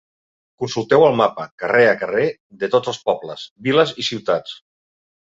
Consulteu 0.61 1.03
el 1.07 1.17
mapa, 1.19 1.43
carrer 1.63 1.83
a 1.89 1.93
carrer, 1.99 2.23
de 2.63 2.71
tots 2.77 2.93
els 2.93 2.99
pobles, 3.11 3.45
viles 3.69 3.93
i 4.05 4.07
ciutats. 4.09 4.57